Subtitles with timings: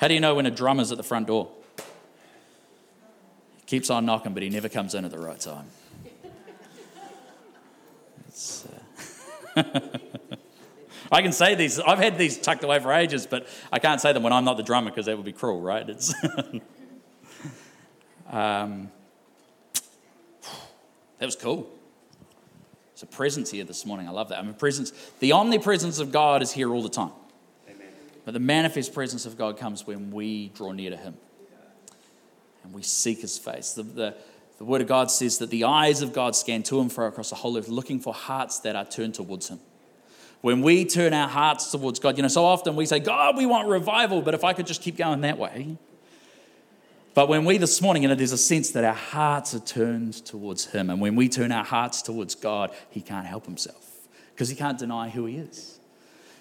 [0.00, 1.50] How do you know when a drummer's at the front door?
[1.76, 5.66] He keeps on knocking, but he never comes in at the right time.
[9.56, 9.80] Uh...
[11.10, 11.80] I can say these.
[11.80, 14.56] I've had these tucked away for ages, but I can't say them when I'm not
[14.56, 15.88] the drummer because that would be cruel, right?
[15.88, 16.14] It's
[18.30, 18.90] um,
[21.18, 21.68] that was cool.
[22.92, 24.06] There's a presence here this morning.
[24.06, 24.38] I love that.
[24.38, 24.92] I mean, presence.
[25.20, 27.12] The omnipresence of God is here all the time.
[28.28, 31.14] But the manifest presence of God comes when we draw near to Him
[32.62, 33.72] and we seek His face.
[33.72, 34.14] The, the,
[34.58, 37.30] the Word of God says that the eyes of God scan to and fro across
[37.30, 39.60] the whole earth, looking for hearts that are turned towards Him
[40.42, 42.18] when we turn our hearts towards God.
[42.18, 44.82] You know, so often we say, God, we want revival, but if I could just
[44.82, 45.78] keep going that way.
[47.14, 50.22] But when we this morning, you know, there's a sense that our hearts are turned
[50.26, 50.90] towards Him.
[50.90, 54.76] And when we turn our hearts towards God, He can't help Himself because He can't
[54.76, 55.77] deny who He is.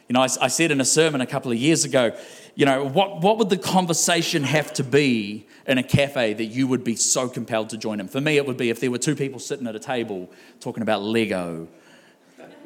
[0.07, 2.17] You know, I, I said in a sermon a couple of years ago,
[2.55, 6.67] you know, what, what would the conversation have to be in a cafe that you
[6.67, 8.07] would be so compelled to join in?
[8.07, 10.81] For me, it would be if there were two people sitting at a table talking
[10.81, 11.67] about Lego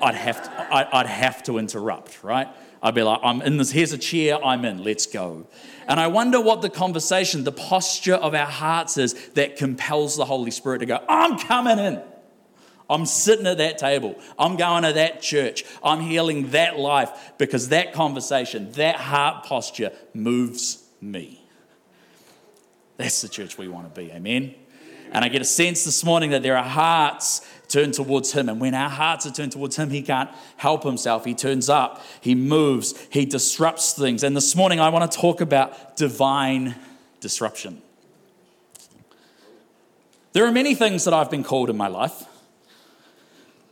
[0.02, 2.47] I'd have to, I'd have to interrupt, right?
[2.81, 5.45] I'd be like, I'm in this, here's a chair, I'm in, let's go.
[5.88, 10.25] And I wonder what the conversation, the posture of our hearts is that compels the
[10.25, 12.02] Holy Spirit to go, I'm coming in.
[12.92, 14.20] I'm sitting at that table.
[14.38, 15.64] I'm going to that church.
[15.81, 21.42] I'm healing that life because that conversation, that heart posture moves me.
[22.97, 24.12] That's the church we want to be.
[24.12, 24.53] Amen.
[25.12, 28.50] And I get a sense this morning that there are hearts turned towards Him.
[28.50, 31.23] And when our hearts are turned towards Him, He can't help Himself.
[31.25, 34.23] He turns up, He moves, He disrupts things.
[34.23, 36.75] And this morning, I want to talk about divine
[37.22, 37.81] disruption.
[40.34, 42.25] There are many things that I've been called in my life.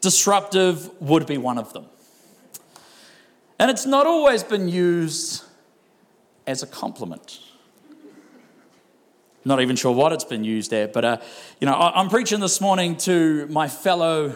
[0.02, 1.86] Disruptive would be one of them.
[3.60, 5.44] And it's not always been used
[6.48, 7.40] as a compliment.
[9.46, 11.18] Not even sure what it's been used at, but uh,
[11.60, 14.36] you know, I'm preaching this morning to my fellow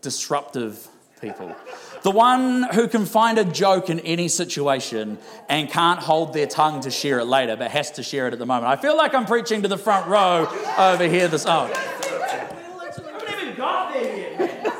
[0.00, 0.88] disruptive
[1.20, 1.54] people.
[2.02, 6.80] The one who can find a joke in any situation and can't hold their tongue
[6.82, 8.66] to share it later, but has to share it at the moment.
[8.66, 11.28] I feel like I'm preaching to the front row over here.
[11.28, 14.72] This oh, I haven't even got there yet.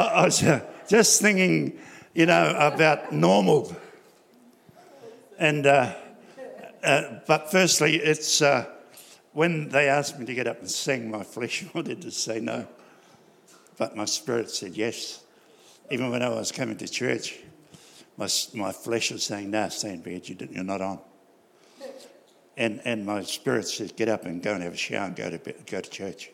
[0.00, 1.78] I was uh, just thinking,
[2.14, 3.74] you know, about normal,
[5.38, 5.66] and.
[5.66, 5.94] Uh,
[6.84, 8.66] uh, but firstly, it's uh,
[9.32, 12.68] when they asked me to get up and sing, my flesh wanted to say no.
[13.78, 15.24] But my spirit said yes.
[15.90, 17.38] Even when I was coming to church,
[18.16, 21.00] my, my flesh was saying, no, stay in bed, you you're not on.
[22.56, 25.30] And, and my spirit said, get up and go and have a shower and go
[25.30, 26.30] to, go to church.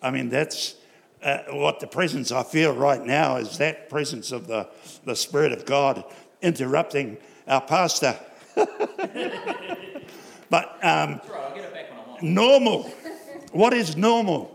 [0.00, 0.76] I mean, that's
[1.24, 4.68] uh, what the presence I feel right now is that presence of the,
[5.04, 6.04] the Spirit of God
[6.42, 8.18] interrupting our pastor
[10.50, 11.20] but um,
[12.22, 12.84] normal.
[13.52, 14.50] What is normal?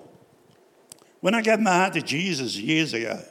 [1.22, 3.22] When I gave my heart to Jesus years ago,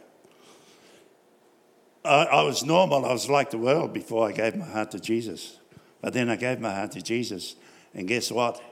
[2.05, 3.05] I, I was normal.
[3.05, 5.59] I was like the world before I gave my heart to Jesus.
[6.01, 7.57] But then I gave my heart to Jesus,
[7.93, 8.63] and guess what?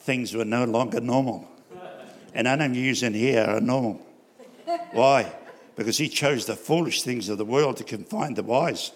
[0.00, 1.48] Things were no longer normal.
[2.36, 4.00] And you in here are normal.
[4.92, 5.32] Why?
[5.74, 8.92] Because he chose the foolish things of the world to confine the wise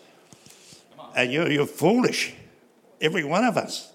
[1.15, 2.35] and you're, you're foolish,
[3.01, 3.93] every one of us.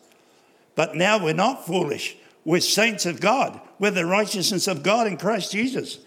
[0.75, 2.17] But now we're not foolish.
[2.43, 3.59] We're saints of God.
[3.79, 5.99] We're the righteousness of God in Christ Jesus.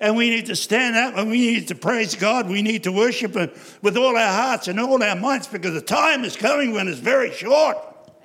[0.00, 2.48] And we need to stand up and we need to praise God.
[2.48, 3.50] We need to worship Him
[3.82, 6.98] with all our hearts and all our minds because the time is coming when it's
[6.98, 7.76] very short.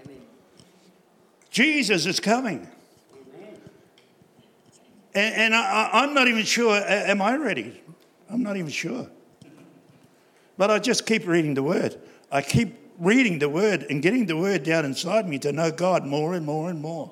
[0.03, 0.17] Amen.
[1.49, 2.67] Jesus is coming.
[5.15, 7.81] And, and I, am not even sure, am I ready?
[8.29, 9.07] I'm not even sure.
[10.57, 11.97] But I just keep reading the Word.
[12.31, 16.05] I keep reading the word and getting the word down inside me to know God
[16.05, 17.11] more and more and more.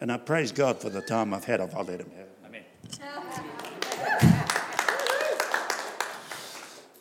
[0.00, 1.60] And I praise God for the time I've had.
[1.60, 2.38] I'll let him have it.
[2.46, 2.62] Amen.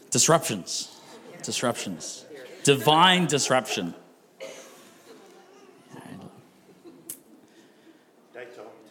[0.10, 0.96] Disruptions.
[1.44, 2.26] Disruptions.
[2.64, 3.94] Divine disruption.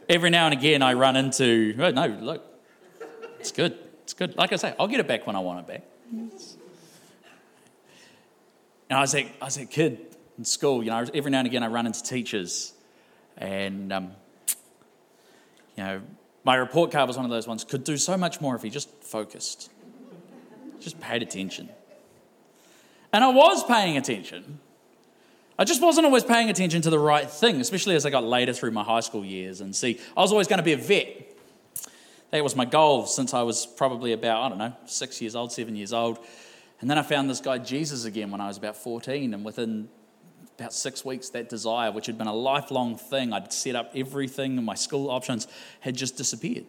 [0.09, 2.45] Every now and again, I run into, oh, no, look,
[3.39, 3.77] it's good.
[4.03, 4.37] It's good.
[4.37, 5.83] Like I say, I'll get it back when I want it back.
[8.89, 11.47] And I was, a, I was a kid in school, you know, every now and
[11.47, 12.73] again I run into teachers
[13.37, 14.13] and, um,
[15.77, 16.03] you know,
[16.45, 18.71] my report card was one of those ones, could do so much more if he
[18.71, 19.71] just focused,
[20.79, 21.69] just paid attention.
[23.13, 24.61] And I was paying attention.
[25.59, 28.53] I just wasn't always paying attention to the right thing, especially as I got later
[28.53, 29.61] through my high school years.
[29.61, 31.33] And see, I was always going to be a vet.
[32.31, 35.53] That was my goal since I was probably about, I don't know, six years old,
[35.53, 36.19] seven years old.
[36.81, 39.33] And then I found this guy, Jesus, again when I was about 14.
[39.33, 39.89] And within
[40.59, 44.57] about six weeks, that desire, which had been a lifelong thing, I'd set up everything,
[44.57, 45.47] and my school options
[45.81, 46.67] had just disappeared.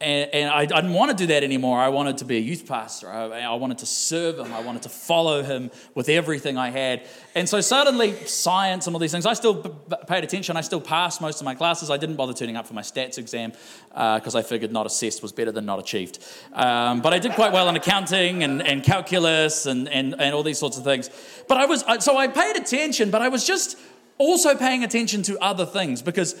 [0.00, 1.78] And, and I, I, didn't want to do that anymore.
[1.78, 3.08] I wanted to be a youth pastor.
[3.08, 4.52] I, I, wanted to serve him.
[4.52, 7.06] I wanted to follow him with everything I had.
[7.36, 10.56] And so suddenly, science and all these things, I still p- paid attention.
[10.56, 11.90] I still passed most of my classes.
[11.90, 13.52] I didn't bother turning up for my stats exam
[13.90, 16.18] because uh, I figured not assessed was better than not achieved.
[16.52, 20.42] Um, but I did quite well in accounting and, and calculus and, and, and all
[20.42, 21.08] these sorts of things.
[21.46, 23.78] But I was, so I paid attention, but I was just
[24.18, 26.34] also paying attention to other things because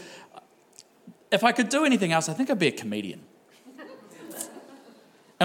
[1.30, 3.20] if I could do anything else, I think I'd be a comedian.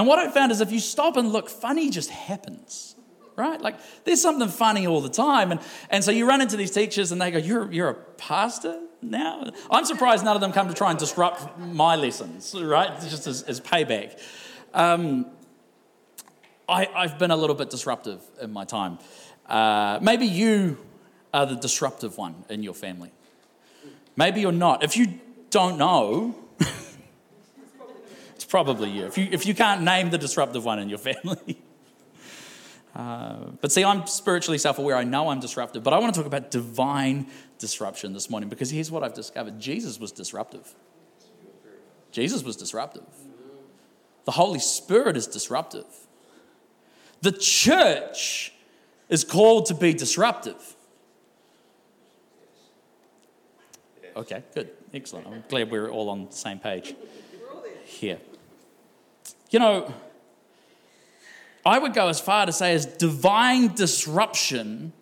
[0.00, 2.96] And what I found is if you stop and look, funny just happens,
[3.36, 3.60] right?
[3.60, 5.52] Like there's something funny all the time.
[5.52, 5.60] And,
[5.90, 9.50] and so you run into these teachers and they go, you're, you're a pastor now?
[9.70, 12.98] I'm surprised none of them come to try and disrupt my lessons, right?
[13.02, 14.18] Just as, as payback.
[14.72, 15.26] Um,
[16.66, 19.00] I, I've been a little bit disruptive in my time.
[19.44, 20.78] Uh, maybe you
[21.34, 23.12] are the disruptive one in your family.
[24.16, 24.82] Maybe you're not.
[24.82, 25.20] If you
[25.50, 26.34] don't know,
[28.50, 29.06] probably you.
[29.06, 31.62] If you, if you can't name the disruptive one in your family.
[32.94, 34.96] Uh, but see, I'm spiritually self aware.
[34.96, 38.70] I know I'm disruptive, but I want to talk about divine disruption this morning because
[38.70, 40.74] here's what I've discovered Jesus was disruptive.
[42.10, 43.06] Jesus was disruptive.
[44.24, 45.86] The Holy Spirit is disruptive.
[47.22, 48.52] The church
[49.08, 50.76] is called to be disruptive.
[54.16, 54.70] Okay, good.
[54.92, 55.28] Excellent.
[55.28, 56.94] I'm glad we're all on the same page
[57.84, 58.18] here.
[59.50, 59.94] You know,
[61.64, 64.92] I would go as far to say as divine disruption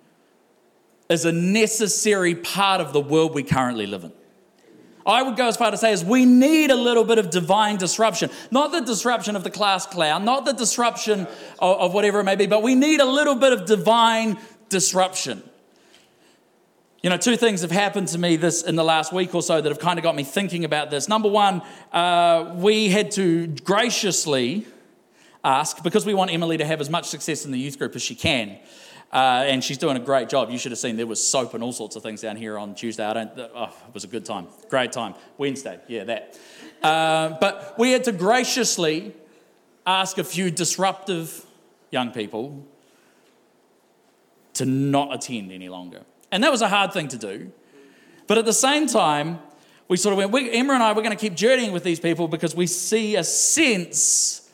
[1.08, 4.12] is a necessary part of the world we currently live in.
[5.06, 7.76] I would go as far to say as we need a little bit of divine
[7.76, 8.28] disruption.
[8.50, 11.20] Not the disruption of the class clown, not the disruption
[11.58, 14.36] of, of whatever it may be, but we need a little bit of divine
[14.68, 15.42] disruption.
[17.00, 19.60] You know, two things have happened to me this in the last week or so
[19.60, 21.08] that have kind of got me thinking about this.
[21.08, 21.62] Number one,
[21.92, 24.66] uh, we had to graciously
[25.44, 28.02] ask because we want Emily to have as much success in the youth group as
[28.02, 28.58] she can.
[29.12, 30.50] Uh, and she's doing a great job.
[30.50, 32.74] You should have seen there was soap and all sorts of things down here on
[32.74, 33.04] Tuesday.
[33.04, 33.30] I don't.
[33.38, 35.14] Oh, it was a good time, great time.
[35.38, 36.36] Wednesday, yeah, that.
[36.82, 39.14] Uh, but we had to graciously
[39.86, 41.46] ask a few disruptive
[41.92, 42.66] young people
[44.54, 46.02] to not attend any longer.
[46.30, 47.52] And that was a hard thing to do.
[48.26, 49.38] But at the same time,
[49.88, 51.98] we sort of went, we, Emma and I, we're going to keep journeying with these
[51.98, 54.50] people because we see a sense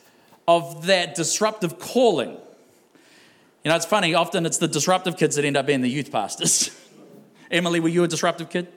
[0.47, 2.31] of that disruptive calling.
[2.31, 6.11] You know, it's funny, often it's the disruptive kids that end up being the youth
[6.11, 6.69] pastors.
[7.51, 8.67] Emily, were you a disruptive kid?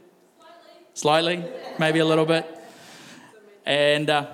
[0.94, 1.36] Slightly.
[1.36, 2.46] Slightly, maybe a little bit.
[3.64, 4.26] And uh,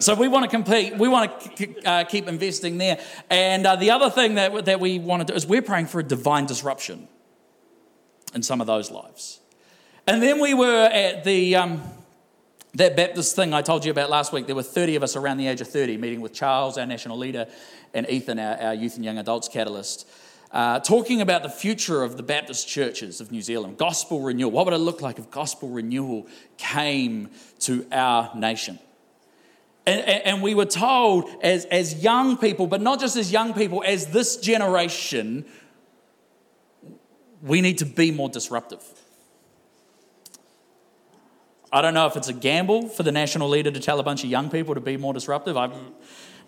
[0.00, 2.98] so we want to compete, we want to uh, keep investing there.
[3.28, 6.00] And uh, the other thing that, that we want to do is we're praying for
[6.00, 7.06] a divine disruption
[8.34, 9.40] in some of those lives.
[10.06, 11.82] And then we were at the um,
[12.74, 14.46] that Baptist thing I told you about last week.
[14.46, 17.18] There were 30 of us around the age of 30 meeting with Charles, our national
[17.18, 17.46] leader,
[17.94, 20.08] and Ethan, our, our youth and young adults catalyst.
[20.52, 24.50] Uh, talking about the future of the Baptist churches of New Zealand, gospel renewal.
[24.50, 26.26] What would it look like if gospel renewal
[26.58, 27.30] came
[27.60, 28.78] to our nation?
[29.86, 33.82] And, and, we were told as, as young people, but not just as young people,
[33.86, 35.44] as this generation,
[37.42, 38.82] we need to be more disruptive.
[41.72, 44.24] I don't know if it's a gamble for the national leader to tell a bunch
[44.24, 45.56] of young people to be more disruptive.
[45.56, 45.70] I,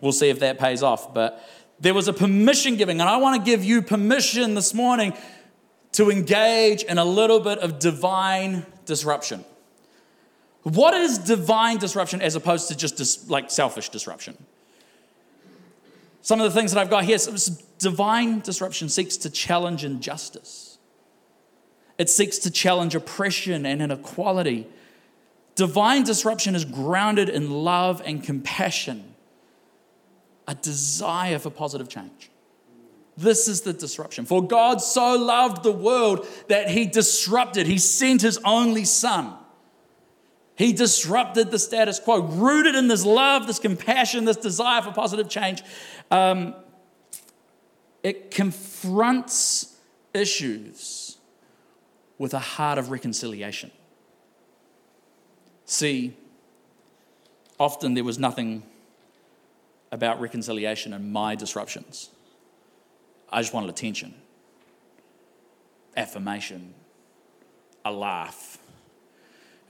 [0.00, 1.14] we'll see if that pays off.
[1.14, 1.42] But
[1.78, 5.14] there was a permission giving, and I want to give you permission this morning
[5.92, 9.44] to engage in a little bit of divine disruption.
[10.64, 14.36] What is divine disruption as opposed to just dis, like selfish disruption?
[16.20, 17.18] Some of the things that I've got here,
[17.78, 20.71] divine disruption seeks to challenge injustice.
[21.98, 24.66] It seeks to challenge oppression and inequality.
[25.54, 29.14] Divine disruption is grounded in love and compassion,
[30.48, 32.30] a desire for positive change.
[33.16, 34.24] This is the disruption.
[34.24, 39.34] For God so loved the world that he disrupted, he sent his only son.
[40.56, 45.28] He disrupted the status quo, rooted in this love, this compassion, this desire for positive
[45.28, 45.62] change.
[46.10, 46.54] Um,
[48.02, 49.76] it confronts
[50.14, 51.01] issues
[52.18, 53.70] with a heart of reconciliation.
[55.64, 56.16] See,
[57.58, 58.62] often there was nothing
[59.90, 62.10] about reconciliation in my disruptions.
[63.30, 64.14] I just wanted attention,
[65.96, 66.74] affirmation,
[67.84, 68.58] a laugh.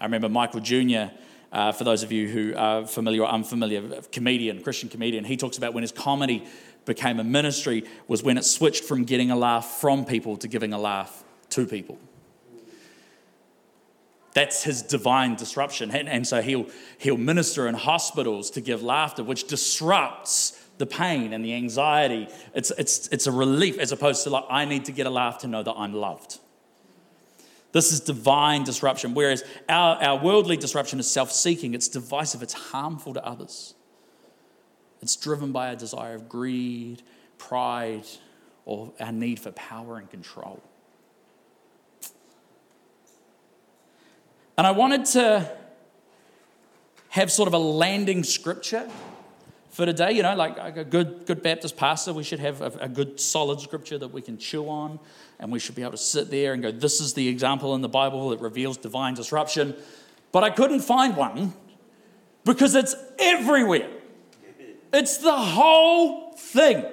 [0.01, 1.15] I remember Michael Jr.,
[1.53, 5.59] uh, for those of you who are familiar or unfamiliar, comedian, Christian comedian, he talks
[5.59, 6.45] about when his comedy
[6.87, 10.73] became a ministry was when it switched from getting a laugh from people to giving
[10.73, 11.99] a laugh to people.
[14.35, 15.91] That's his divine disruption.
[15.91, 16.67] And, and so he'll,
[16.99, 22.29] he'll minister in hospitals to give laughter, which disrupts the pain and the anxiety.
[22.55, 25.39] It's, it's, it's a relief as opposed to like, I need to get a laugh
[25.39, 26.39] to know that I'm loved.
[27.73, 32.53] This is divine disruption, whereas our, our worldly disruption is self seeking, it's divisive, it's
[32.53, 33.75] harmful to others.
[35.01, 37.03] It's driven by a desire of greed,
[37.39, 38.05] pride,
[38.67, 40.62] or our need for power and control.
[44.62, 45.50] And I wanted to
[47.09, 48.88] have sort of a landing scripture
[49.71, 50.12] for today.
[50.12, 53.59] You know, like a good, good Baptist pastor, we should have a, a, good solid
[53.59, 55.00] scripture that we can chew on,
[55.40, 57.81] and we should be able to sit there and go, This is the example in
[57.81, 59.75] the Bible that reveals divine disruption.
[60.31, 61.54] But I couldn't find one
[62.45, 63.90] because it's everywhere,
[64.92, 66.85] it's the whole thing.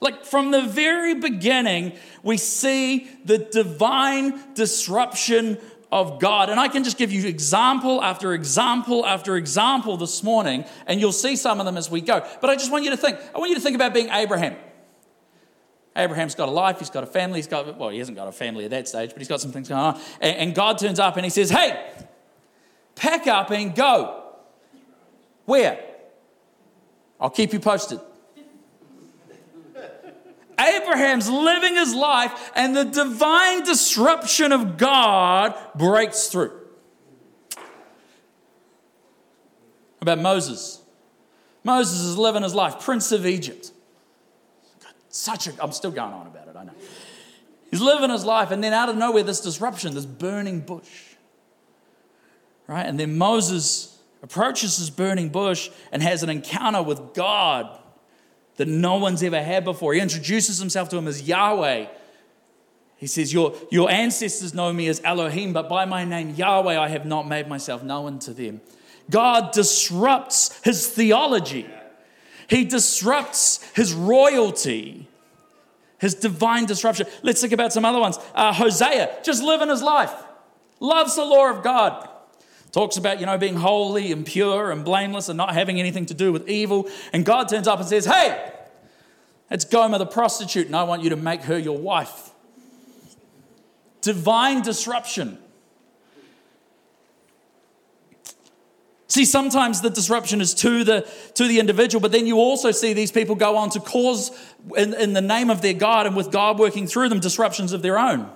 [0.00, 5.58] Like from the very beginning, we see the divine disruption
[5.90, 6.50] of God.
[6.50, 11.12] And I can just give you example after example after example this morning, and you'll
[11.12, 12.26] see some of them as we go.
[12.40, 14.56] But I just want you to think I want you to think about being Abraham.
[15.96, 18.32] Abraham's got a life, he's got a family, he's got, well, he hasn't got a
[18.32, 20.00] family at that stage, but he's got some things going on.
[20.20, 21.88] And, and God turns up and he says, Hey,
[22.96, 24.22] pack up and go.
[25.44, 25.78] Where?
[27.20, 28.00] I'll keep you posted.
[30.58, 36.52] Abraham's living his life, and the divine disruption of God breaks through.
[40.00, 40.80] About Moses.
[41.64, 43.72] Moses is living his life, Prince of Egypt.
[45.08, 46.74] Such a, I'm still going on about it, I know.
[47.70, 51.14] He's living his life, and then out of nowhere, this disruption, this burning bush.
[52.66, 52.86] Right?
[52.86, 57.78] And then Moses approaches this burning bush and has an encounter with God
[58.56, 59.94] that no one's ever had before.
[59.94, 61.86] He introduces himself to him as Yahweh.
[62.96, 66.88] He says, your, your ancestors know me as Elohim, but by my name Yahweh I
[66.88, 68.60] have not made myself known to them.
[69.10, 71.68] God disrupts his theology,
[72.48, 75.08] he disrupts his royalty,
[75.98, 77.06] his divine disruption.
[77.22, 78.18] Let's think about some other ones.
[78.34, 80.12] Uh, Hosea, just living his life,
[80.80, 82.08] loves the law of God.
[82.74, 86.14] Talks about, you know, being holy and pure and blameless and not having anything to
[86.14, 86.88] do with evil.
[87.12, 88.52] And God turns up and says, Hey,
[89.48, 92.32] it's Gomer the prostitute, and I want you to make her your wife.
[94.00, 95.38] Divine disruption.
[99.06, 102.92] See, sometimes the disruption is to the, to the individual, but then you also see
[102.92, 104.32] these people go on to cause,
[104.76, 107.82] in, in the name of their God and with God working through them, disruptions of
[107.82, 108.28] their own.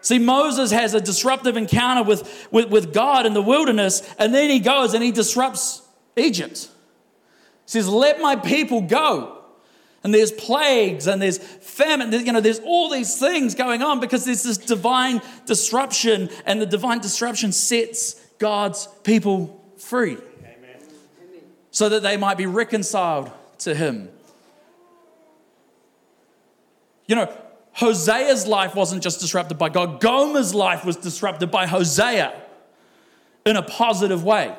[0.00, 4.50] See, Moses has a disruptive encounter with, with, with God in the wilderness, and then
[4.50, 5.82] he goes and he disrupts
[6.16, 6.68] Egypt.
[7.64, 9.32] He says, Let my people go.
[10.04, 14.24] And there's plagues and there's famine, you know, there's all these things going on because
[14.24, 20.80] there's this divine disruption, and the divine disruption sets God's people free Amen.
[21.72, 24.08] so that they might be reconciled to Him.
[27.08, 27.36] You know,
[27.76, 32.32] Hosea's life wasn't just disrupted by God, Gomer's life was disrupted by Hosea
[33.44, 34.54] in a positive way.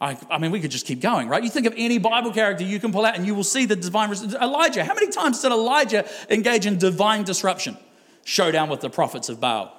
[0.00, 1.42] I, I, mean, we could just keep going, right?
[1.42, 3.76] You think of any Bible character you can pull out and you will see the
[3.76, 4.12] divine.
[4.12, 4.84] Elijah.
[4.84, 7.78] How many times did Elijah engage in divine disruption?
[8.24, 9.72] Showdown with the prophets of Baal.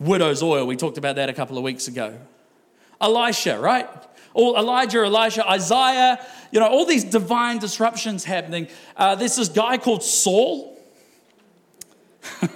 [0.00, 0.66] Widow's oil.
[0.66, 2.18] We talked about that a couple of weeks ago.
[3.00, 3.88] Elisha, right?
[4.34, 8.68] All Elijah, Elisha, Isaiah, you know, all these divine disruptions happening.
[8.96, 10.76] Uh, there's this guy called Saul.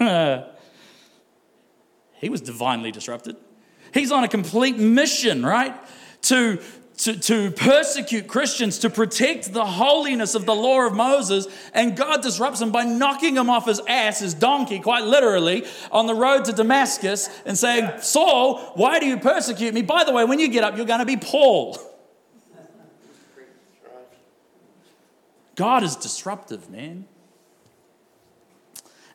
[2.21, 3.37] he was divinely disrupted.
[3.95, 5.75] He's on a complete mission, right?
[6.23, 6.61] To
[6.99, 12.23] to, to persecute Christians, to protect the holiness of the law of Moses, and God
[12.23, 16.45] disrupts him by knocking him off his ass, his donkey, quite literally, on the road
[16.47, 19.83] to Damascus and saying, Saul, why do you persecute me?
[19.83, 21.79] By the way, when you get up, you're going to be Paul.
[25.55, 27.07] God is disruptive, man.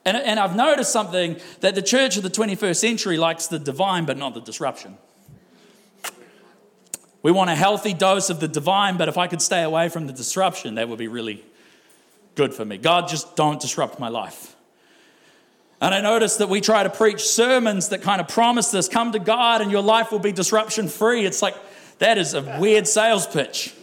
[0.05, 4.05] And, and I've noticed something that the church of the 21st century likes the divine,
[4.05, 4.97] but not the disruption.
[7.23, 10.07] We want a healthy dose of the divine, but if I could stay away from
[10.07, 11.43] the disruption, that would be really
[12.35, 12.77] good for me.
[12.77, 14.55] God, just don't disrupt my life.
[15.79, 19.13] And I notice that we try to preach sermons that kind of promise this come
[19.13, 21.25] to God and your life will be disruption free.
[21.25, 21.55] It's like,
[21.99, 23.73] that is a weird sales pitch.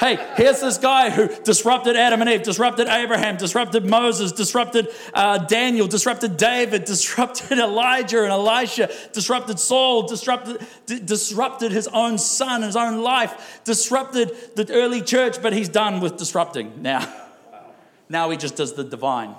[0.00, 5.38] Hey, here's this guy who disrupted Adam and Eve, disrupted Abraham, disrupted Moses, disrupted uh,
[5.38, 12.62] Daniel, disrupted David, disrupted Elijah and Elisha, disrupted Saul, disrupted, d- disrupted his own son,
[12.62, 17.06] his own life, disrupted the early church, but he's done with disrupting now.
[18.12, 19.36] Now he just does the divine.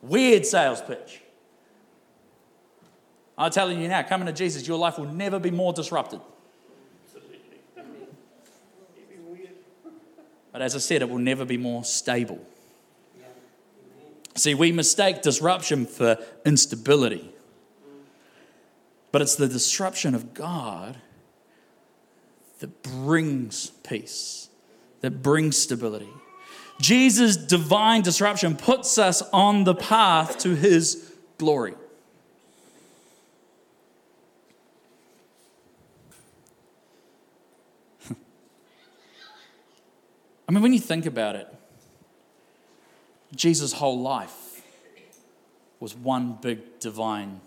[0.00, 1.20] Weird sales pitch.
[3.36, 6.20] I'm telling you now, coming to Jesus, your life will never be more disrupted.
[10.56, 12.40] But as I said, it will never be more stable.
[14.36, 17.30] See, we mistake disruption for instability.
[19.12, 20.96] But it's the disruption of God
[22.60, 24.48] that brings peace,
[25.02, 26.08] that brings stability.
[26.80, 31.74] Jesus' divine disruption puts us on the path to his glory.
[40.48, 41.52] I mean, when you think about it,
[43.34, 44.62] Jesus' whole life
[45.80, 47.40] was one big divine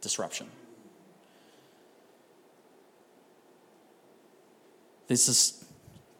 [0.00, 0.48] disruption.
[5.06, 5.64] There's this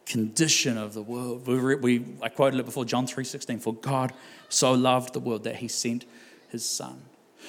[0.05, 1.45] condition of the world.
[1.47, 4.13] We, we, I quoted it before, John 3.16, for God
[4.47, 6.05] so loved the world that he sent
[6.49, 7.01] his son.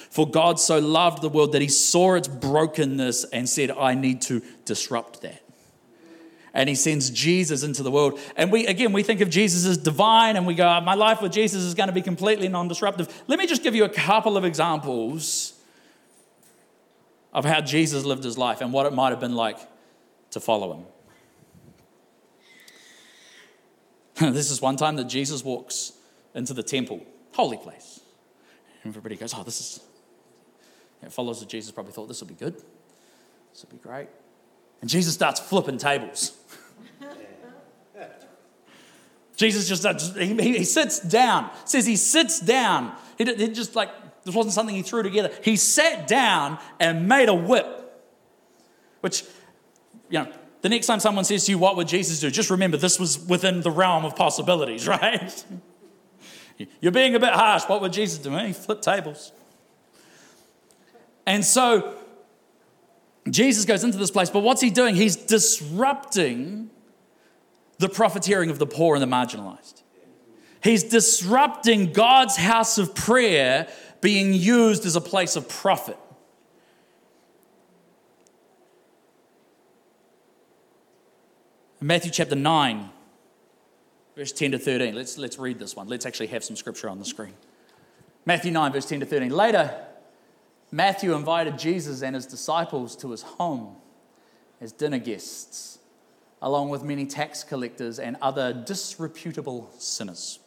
[0.09, 4.21] For God so loved the world that he saw its brokenness and said, I need
[4.23, 5.46] to disrupt that
[6.57, 8.19] and he sends Jesus into the world.
[8.35, 11.31] And we, again, we think of Jesus as divine and we go, my life with
[11.31, 13.23] Jesus is going to be completely non disruptive.
[13.27, 15.53] Let me just give you a couple of examples
[17.31, 19.59] of how Jesus lived his life and what it might have been like
[20.31, 20.73] to follow
[24.17, 24.33] him.
[24.33, 25.93] this is one time that Jesus walks
[26.33, 27.99] into the temple, holy place.
[28.83, 29.79] Everybody goes, Oh, this is.
[31.03, 32.55] You followers of Jesus probably thought this will be good.
[33.53, 34.07] This will be great.
[34.81, 36.33] And Jesus starts flipping tables.
[39.37, 41.51] Jesus just, uh, he, he sits down.
[41.63, 42.95] says he sits down.
[43.17, 43.89] He, he just like,
[44.23, 45.31] this wasn't something he threw together.
[45.43, 47.75] He sat down and made a whip.
[49.01, 49.23] Which,
[50.09, 50.27] you know,
[50.61, 52.31] the next time someone says to you, What would Jesus do?
[52.31, 55.45] Just remember this was within the realm of possibilities, right?
[56.81, 57.63] You're being a bit harsh.
[57.65, 58.35] What would Jesus do?
[58.37, 59.31] He flipped tables.
[61.27, 61.96] And so
[63.29, 64.95] Jesus goes into this place, but what's he doing?
[64.95, 66.69] He's disrupting
[67.79, 69.83] the profiteering of the poor and the marginalized.
[70.63, 73.67] He's disrupting God's house of prayer
[74.01, 75.97] being used as a place of profit.
[81.79, 82.89] Matthew chapter 9,
[84.15, 84.95] verse 10 to 13.
[84.95, 85.87] Let's, let's read this one.
[85.87, 87.33] Let's actually have some scripture on the screen.
[88.25, 89.29] Matthew 9, verse 10 to 13.
[89.29, 89.86] Later,
[90.71, 93.75] Matthew invited Jesus and his disciples to his home
[94.59, 95.79] as dinner guests,
[96.41, 100.39] along with many tax collectors and other disreputable sinners.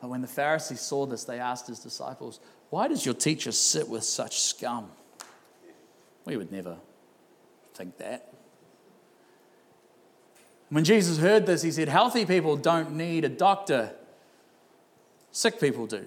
[0.00, 3.88] But when the Pharisees saw this, they asked his disciples, Why does your teacher sit
[3.88, 4.90] with such scum?
[6.24, 6.76] We would never
[7.74, 8.32] think that.
[10.68, 13.94] When Jesus heard this, he said, Healthy people don't need a doctor,
[15.30, 16.06] sick people do.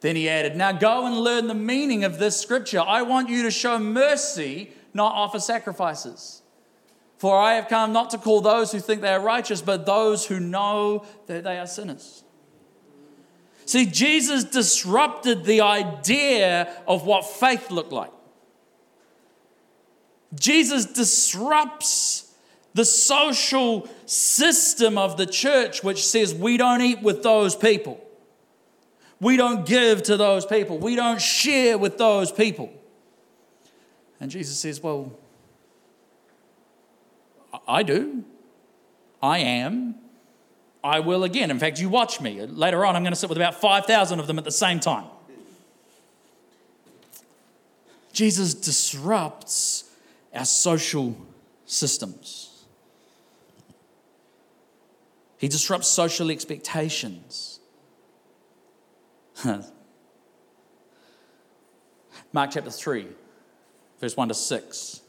[0.00, 2.80] Then he added, Now go and learn the meaning of this scripture.
[2.80, 6.42] I want you to show mercy, not offer sacrifices.
[7.18, 10.26] For I have come not to call those who think they are righteous, but those
[10.26, 12.24] who know that they are sinners.
[13.64, 18.12] See, Jesus disrupted the idea of what faith looked like.
[20.34, 22.34] Jesus disrupts
[22.74, 28.05] the social system of the church, which says we don't eat with those people.
[29.20, 30.78] We don't give to those people.
[30.78, 32.72] We don't share with those people.
[34.20, 35.12] And Jesus says, Well,
[37.66, 38.24] I do.
[39.22, 39.96] I am.
[40.84, 41.50] I will again.
[41.50, 42.40] In fact, you watch me.
[42.42, 45.06] Later on, I'm going to sit with about 5,000 of them at the same time.
[48.12, 49.90] Jesus disrupts
[50.34, 51.16] our social
[51.66, 52.64] systems,
[55.38, 57.55] he disrupts social expectations.
[62.32, 63.06] Mark chapter 3,
[64.00, 65.00] verse 1 to 6.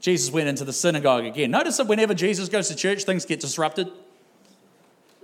[0.00, 1.50] Jesus went into the synagogue again.
[1.50, 3.90] Notice that whenever Jesus goes to church, things get disrupted.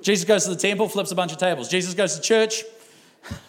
[0.01, 1.69] Jesus goes to the temple, flips a bunch of tables.
[1.69, 2.65] Jesus goes to church,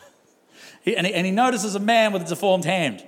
[0.86, 3.06] and, he, notices a man with a deformed hand.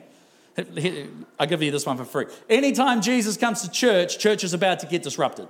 [1.37, 2.27] I'll give you this one for free.
[2.49, 5.49] Anytime Jesus comes to church, church is about to get disrupted.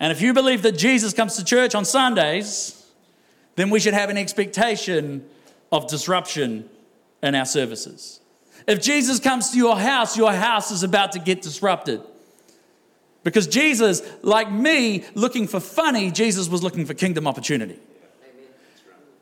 [0.00, 2.81] And if you believe that Jesus comes to church on Sundays,
[3.56, 5.24] then we should have an expectation
[5.70, 6.68] of disruption
[7.22, 8.20] in our services.
[8.66, 12.00] If Jesus comes to your house, your house is about to get disrupted.
[13.24, 17.78] Because Jesus, like me, looking for funny, Jesus was looking for kingdom opportunity.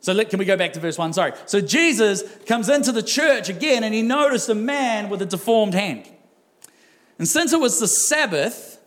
[0.01, 1.13] So let, can we go back to verse 1?
[1.13, 1.33] Sorry.
[1.45, 5.75] So Jesus comes into the church again and he noticed a man with a deformed
[5.75, 6.09] hand.
[7.19, 8.79] And since it was the Sabbath,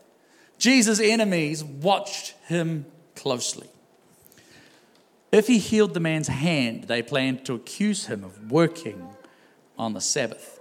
[0.58, 3.68] Jesus' enemies watched him closely.
[5.34, 9.08] If he healed the man's hand, they planned to accuse him of working
[9.76, 10.60] on the Sabbath.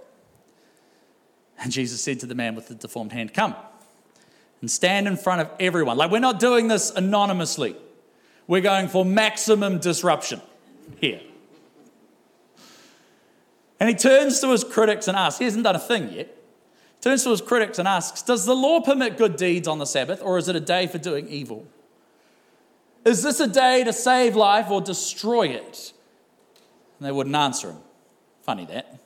[1.60, 3.54] And Jesus said to the man with the deformed hand, Come
[4.60, 5.96] and stand in front of everyone.
[5.96, 7.76] Like, we're not doing this anonymously,
[8.48, 10.40] we're going for maximum disruption
[11.00, 11.20] here.
[13.78, 16.36] And he turns to his critics and asks, He hasn't done a thing yet.
[17.00, 20.20] Turns to his critics and asks, Does the law permit good deeds on the Sabbath,
[20.20, 21.64] or is it a day for doing evil?
[23.04, 25.92] Is this a day to save life or destroy it?
[26.98, 27.78] And they wouldn't answer him.
[28.42, 28.98] Funny that.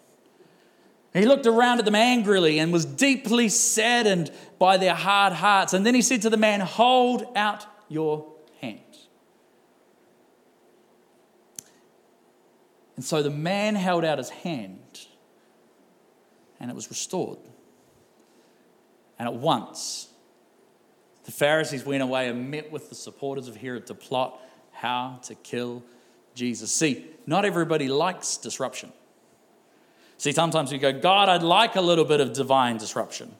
[1.15, 5.73] He looked around at them angrily and was deeply saddened by their hard hearts.
[5.73, 8.27] And then he said to the man, Hold out your
[8.61, 8.81] hand.
[12.95, 15.07] And so the man held out his hand
[16.61, 17.39] and it was restored.
[19.19, 20.08] And at once,
[21.29, 24.41] the Pharisees went away and met with the supporters of Herod to plot
[24.73, 25.83] how to kill
[26.35, 26.73] Jesus.
[26.73, 28.95] See, not everybody likes disruption.
[30.17, 33.35] See, sometimes we go, God, I'd like a little bit of divine disruption.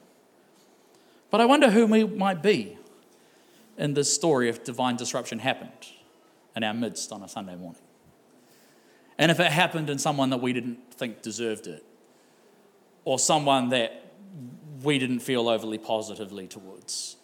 [1.31, 2.77] But I wonder who we might be
[3.75, 5.71] in this story if divine disruption happened
[6.55, 7.81] in our midst on a Sunday morning.
[9.17, 11.83] And if it happened in someone that we didn't think deserved it,
[13.03, 14.13] or someone that
[14.83, 17.15] we didn't feel overly positively towards.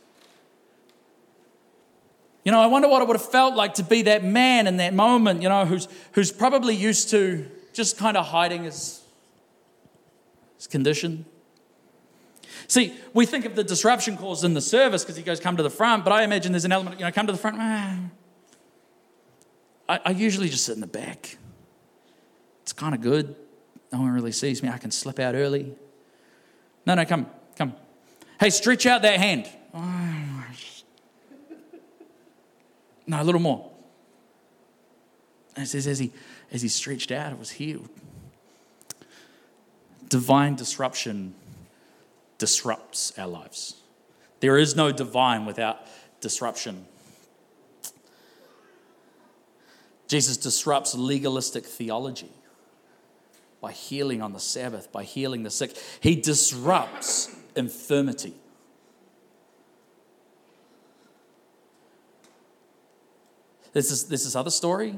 [2.45, 4.77] You know, I wonder what it would have felt like to be that man in
[4.77, 9.01] that moment, you know, who's, who's probably used to just kind of hiding his
[10.65, 11.25] his condition.
[12.67, 15.63] See, we think of the disruption caused in the service because he goes, come to
[15.63, 17.57] the front, but I imagine there's an element, you know, come to the front.
[19.87, 21.37] I, I usually just sit in the back.
[22.63, 23.35] It's kind of good.
[23.93, 24.69] No one really sees me.
[24.69, 25.75] I can slip out early.
[26.87, 27.75] No, no, come, come.
[28.39, 29.47] Hey, stretch out that hand.
[33.07, 33.71] No, a little more.
[35.55, 36.11] And it says, as he,
[36.51, 37.89] as he stretched out, it was healed
[40.09, 41.33] divine disruption
[42.37, 43.75] disrupts our lives.
[44.39, 45.79] There is no divine without
[46.21, 46.85] disruption.
[50.07, 52.31] Jesus disrupts legalistic theology
[53.61, 55.75] by healing on the Sabbath, by healing the sick.
[55.99, 58.35] He disrupts infirmity.
[63.75, 64.97] There's this, there's this other story.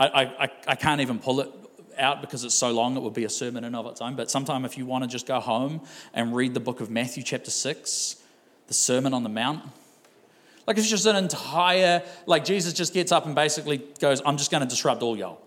[0.00, 1.50] I, I, I can't even pull it
[1.98, 4.16] out because it's so long, it would be a sermon in of its own.
[4.16, 5.82] But sometime, if you want to just go home
[6.14, 8.16] and read the book of Matthew, chapter 6,
[8.68, 9.64] the Sermon on the Mount,
[10.66, 14.50] like it's just an entire, like Jesus just gets up and basically goes, I'm just
[14.50, 15.42] going to disrupt all y'all.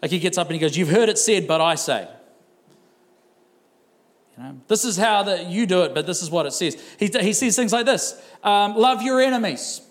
[0.00, 2.08] Like he gets up and he goes, You've heard it said, but I say.
[4.38, 6.82] You know, this is how that you do it, but this is what it says.
[6.98, 9.82] He, he says things like this um, Love your enemies.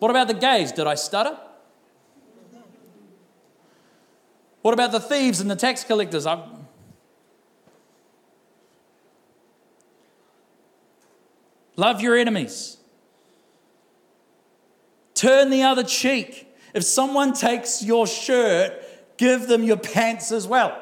[0.00, 0.72] What about the gays?
[0.72, 1.38] Did I stutter?
[4.62, 6.26] What about the thieves and the tax collectors?
[6.26, 6.42] i
[11.76, 12.78] Love your enemies.
[15.14, 16.46] Turn the other cheek.
[16.74, 18.82] If someone takes your shirt,
[19.16, 20.78] give them your pants as well.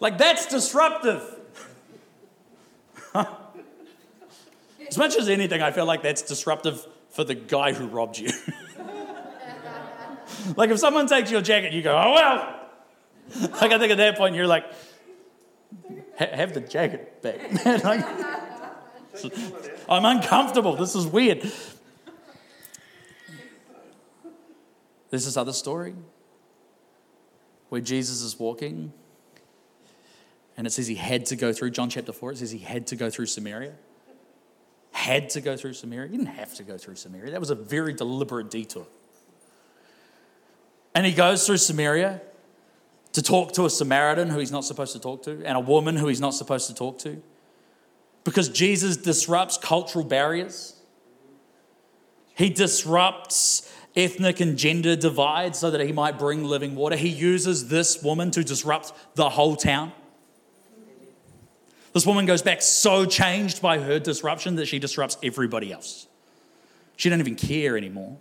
[0.00, 1.22] Like that's disruptive.
[4.88, 8.30] As much as anything, I feel like that's disruptive for the guy who robbed you.
[10.56, 13.50] like if someone takes your jacket, you go, oh well.
[13.60, 14.64] like I think at that point you're like,
[16.16, 17.64] have the jacket back.
[17.84, 18.04] like,
[19.88, 20.76] I'm uncomfortable.
[20.76, 21.42] This is weird.
[25.10, 25.94] There's this other story
[27.68, 28.92] where Jesus is walking,
[30.56, 32.86] and it says he had to go through, John chapter 4, it says he had
[32.88, 33.74] to go through Samaria
[34.92, 36.10] had to go through Samaria.
[36.10, 37.30] He didn't have to go through Samaria.
[37.30, 38.86] That was a very deliberate detour.
[40.94, 42.20] And he goes through Samaria
[43.12, 45.96] to talk to a Samaritan who he's not supposed to talk to and a woman
[45.96, 47.22] who he's not supposed to talk to.
[48.24, 50.74] Because Jesus disrupts cultural barriers.
[52.34, 56.96] He disrupts ethnic and gender divides so that he might bring living water.
[56.96, 59.92] He uses this woman to disrupt the whole town.
[61.92, 66.06] This woman goes back so changed by her disruption that she disrupts everybody else.
[66.96, 68.18] She didn't even care anymore.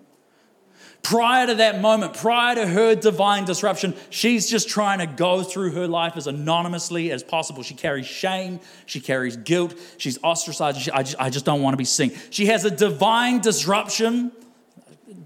[1.04, 5.72] Prior to that moment, prior to her divine disruption, she's just trying to go through
[5.72, 7.64] her life as anonymously as possible.
[7.64, 10.82] She carries shame, she carries guilt, she's ostracized.
[10.82, 12.12] She, I, just, I just don't want to be seen.
[12.30, 14.32] She has a divine disruption.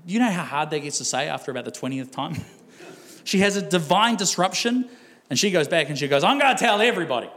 [0.05, 2.35] You know how hard that gets to say after about the 20th time?
[3.23, 4.87] she has a divine disruption,
[5.29, 7.29] and she goes back and she goes, I'm going to tell everybody.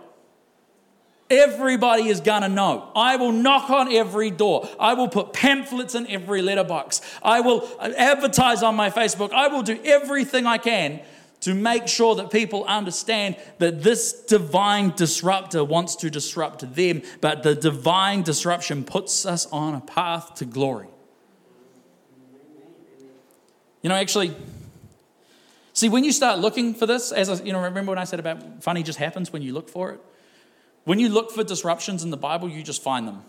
[1.35, 2.91] Everybody is going to know.
[2.95, 4.69] I will knock on every door.
[4.79, 7.01] I will put pamphlets in every letterbox.
[7.23, 9.33] I will uh, advertise on my Facebook.
[9.33, 11.01] I will do everything I can
[11.41, 17.43] to make sure that people understand that this divine disruptor wants to disrupt them, but
[17.43, 20.89] the divine disruption puts us on a path to glory.
[23.83, 24.35] You know, actually,
[25.73, 28.21] see, when you start looking for this, as I, you know, remember when I said
[28.21, 30.01] about funny just happens when you look for it?
[30.85, 33.23] When you look for disruptions in the Bible, you just find them.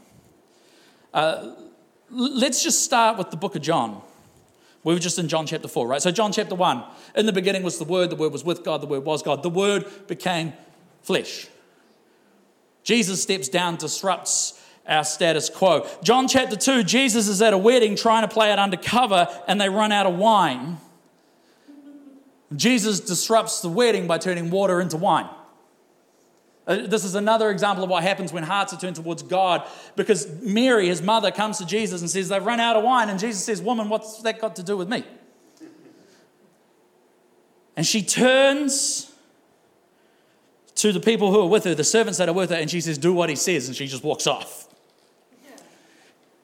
[1.13, 1.53] Uh,
[2.09, 4.01] let's just start with the book of John.
[4.83, 6.01] We were just in John chapter 4, right?
[6.01, 6.83] So, John chapter 1.
[7.15, 9.41] In the beginning was the Word, the Word was with God, the Word was God.
[9.41, 10.53] The Word became
[11.01, 11.47] flesh.
[12.83, 15.87] Jesus steps down, disrupts our status quo.
[16.03, 19.69] John chapter 2, Jesus is at a wedding trying to play it undercover and they
[19.69, 20.77] run out of wine.
[22.55, 25.27] Jesus disrupts the wedding by turning water into wine.
[26.67, 30.28] Uh, this is another example of what happens when hearts are turned towards God because
[30.41, 33.10] Mary, his mother, comes to Jesus and says, They've run out of wine.
[33.10, 35.04] And Jesus says, Woman, what's that got to do with me?
[37.78, 39.12] And she turns
[40.75, 42.82] to the people who are with her, the servants that are with her, and she
[42.82, 43.67] says, Do what he says.
[43.67, 44.67] And she just walks off.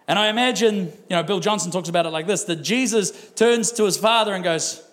[0.07, 3.71] And I imagine, you know, Bill Johnson talks about it like this that Jesus turns
[3.73, 4.83] to his father and goes,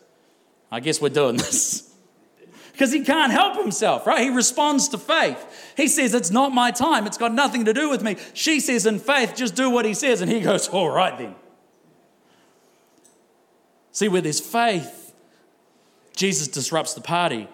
[0.71, 1.83] I guess we're doing this
[2.79, 4.23] because he can't help himself, right?
[4.23, 5.75] He responds to faith.
[5.77, 7.09] He says, It's not my time.
[7.09, 8.17] It's got nothing to do with me.
[8.35, 10.21] She says, In faith, just do what he says.
[10.21, 11.35] And he goes, All right then.
[13.91, 15.12] See, with his faith,
[16.14, 17.49] Jesus disrupts the party.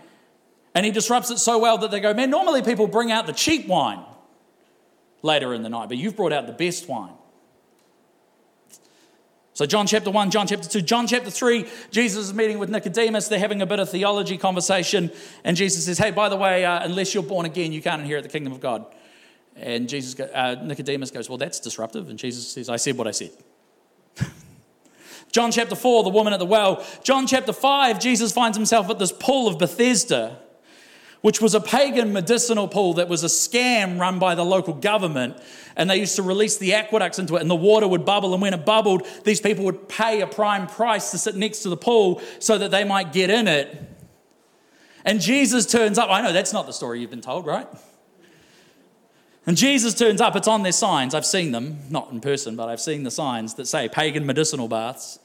[0.75, 3.33] And he disrupts it so well that they go, Man, normally people bring out the
[3.33, 4.05] cheap wine
[5.23, 7.14] later in the night, but you've brought out the best wine.
[9.55, 13.29] So, John chapter 1, John chapter 2, John chapter 3, Jesus is meeting with Nicodemus.
[13.29, 15.13] They're having a bit of theology conversation.
[15.45, 18.25] And Jesus says, Hey, by the way, uh, unless you're born again, you can't inherit
[18.25, 18.85] the kingdom of God.
[19.55, 22.11] And Jesus, uh, Nicodemus goes, Well, that's disruptive.
[22.11, 23.31] And Jesus says, I said what I said.
[25.31, 26.85] John chapter 4, the woman at the well.
[27.05, 30.41] John chapter 5, Jesus finds himself at this pool of Bethesda
[31.25, 35.35] which was a pagan medicinal pool that was a scam run by the local government.
[35.75, 38.35] And they used to release the aqueducts into it, and the water would bubble.
[38.35, 41.71] And when it bubbled, these people would pay a prime price to sit next to
[41.71, 43.75] the pool so that they might get in it.
[45.07, 46.11] And Jesus turns up.
[46.11, 47.69] I know that's not the story you've been told, right?
[49.47, 50.37] And Jesus turns up.
[50.37, 51.15] It's on their signs.
[51.15, 54.69] I've seen them, not in person, but I've seen the signs that say pagan medicinal
[54.69, 55.19] baths.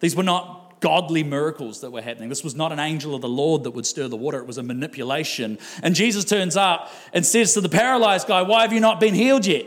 [0.00, 2.28] These were not godly miracles that were happening.
[2.28, 4.58] This was not an angel of the Lord that would stir the water, it was
[4.58, 5.58] a manipulation.
[5.82, 9.14] And Jesus turns up and says to the paralyzed guy, Why have you not been
[9.14, 9.66] healed yet?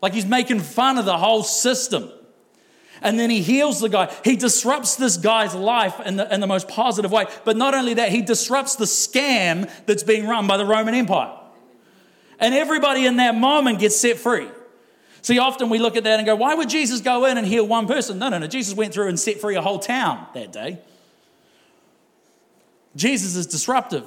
[0.00, 2.10] Like he's making fun of the whole system.
[3.00, 4.14] And then he heals the guy.
[4.24, 7.26] He disrupts this guy's life in the, in the most positive way.
[7.44, 11.36] But not only that, he disrupts the scam that's being run by the Roman Empire.
[12.38, 14.48] And everybody in that moment gets set free.
[15.22, 17.64] See, often we look at that and go, why would Jesus go in and heal
[17.66, 18.18] one person?
[18.18, 18.48] No, no, no.
[18.48, 20.80] Jesus went through and set free a whole town that day.
[22.96, 24.04] Jesus is disruptive.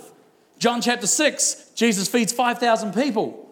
[0.59, 3.49] John chapter 6, Jesus feeds 5,000 people.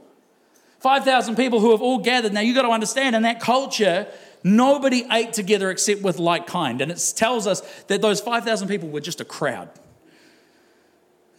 [0.80, 2.34] 5,000 people who have all gathered.
[2.34, 4.08] Now, you've got to understand, in that culture,
[4.44, 6.82] nobody ate together except with like kind.
[6.82, 9.70] And it tells us that those 5,000 people were just a crowd.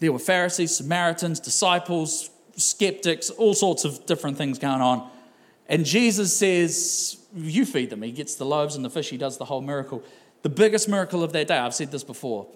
[0.01, 5.11] There were Pharisees, Samaritans, disciples, skeptics, all sorts of different things going on.
[5.68, 8.03] And Jesus says, You feed them.
[8.03, 10.03] He gets the loaves and the fish, he does the whole miracle.
[10.42, 12.46] The biggest miracle of that day, I've said this before,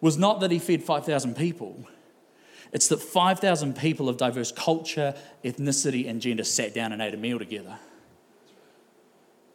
[0.00, 1.86] was not that he fed 5,000 people.
[2.72, 7.16] It's that 5,000 people of diverse culture, ethnicity, and gender sat down and ate a
[7.16, 7.78] meal together.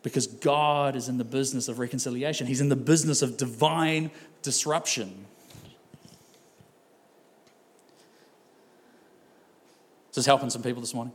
[0.04, 5.26] Because God is in the business of reconciliation, He's in the business of divine disruption.
[10.16, 11.14] Is helping some people this morning?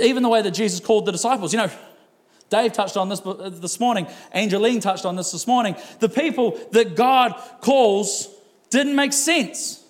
[0.00, 1.52] Even the way that Jesus called the disciples.
[1.52, 1.70] You know,
[2.50, 4.06] Dave touched on this uh, this morning.
[4.32, 5.76] Angeline touched on this this morning.
[6.00, 8.28] The people that God calls
[8.70, 9.84] didn't make sense.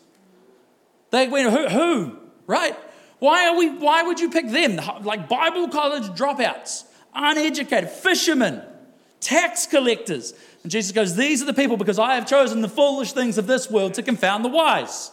[1.11, 2.19] They went, who, who?
[2.47, 2.77] Right?
[3.19, 3.71] Why are we?
[3.71, 4.81] Why would you pick them?
[5.03, 8.63] Like Bible college dropouts, uneducated, fishermen,
[9.21, 10.35] tax collectors.
[10.63, 13.47] And Jesus goes, These are the people because I have chosen the foolish things of
[13.47, 15.11] this world to confound the wise.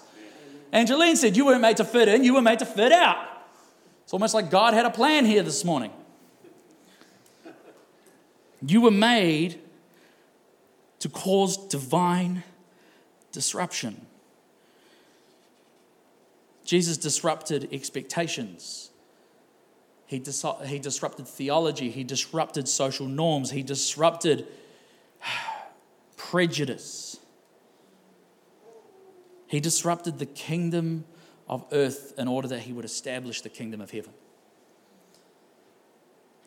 [0.71, 3.34] Angeline said, You weren't made to fit in, you were made to fit out.
[4.05, 5.91] It's almost like God had a plan here this morning.
[8.61, 9.59] You were made
[10.99, 12.43] to cause divine
[13.31, 14.05] disruption.
[16.65, 18.91] Jesus disrupted expectations.
[20.05, 21.89] He, dis- he disrupted theology.
[21.89, 23.49] He disrupted social norms.
[23.49, 24.47] He disrupted
[26.15, 27.19] prejudice.
[29.47, 31.05] He disrupted the kingdom
[31.47, 34.13] of earth in order that he would establish the kingdom of heaven.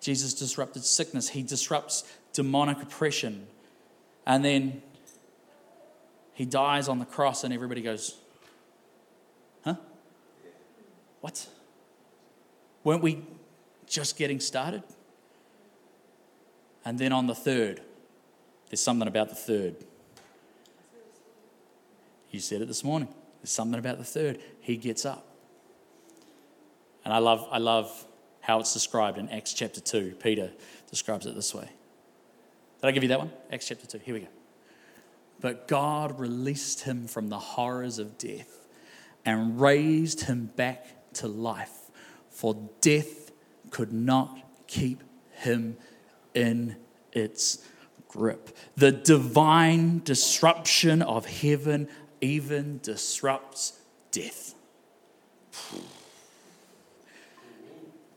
[0.00, 1.28] Jesus disrupted sickness.
[1.28, 3.46] He disrupts demonic oppression.
[4.26, 4.82] And then
[6.34, 8.16] he dies on the cross, and everybody goes,
[9.64, 9.74] Huh?
[11.20, 11.48] What?
[12.84, 13.24] Weren't we
[13.86, 14.82] just getting started?
[16.84, 17.82] And then on the third,
[18.70, 19.76] there's something about the third.
[22.30, 23.08] You said it this morning.
[23.40, 24.38] There's something about the third.
[24.60, 25.26] He gets up.
[27.04, 28.06] And I love, I love
[28.40, 30.16] how it's described in Acts chapter 2.
[30.20, 30.50] Peter
[30.90, 31.68] describes it this way.
[32.80, 33.30] Did I give you that one?
[33.52, 33.98] Acts chapter 2.
[33.98, 34.28] Here we go.
[35.40, 38.66] But God released him from the horrors of death
[39.24, 41.90] and raised him back to life,
[42.30, 43.30] for death
[43.70, 45.76] could not keep him
[46.34, 46.76] in
[47.12, 47.64] its
[48.08, 48.56] grip.
[48.76, 51.88] The divine disruption of heaven
[52.20, 54.54] even disrupts death.